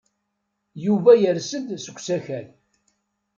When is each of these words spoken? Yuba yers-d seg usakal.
Yuba 0.85 1.11
yers-d 1.21 1.67
seg 1.79 1.97
usakal. 1.97 2.47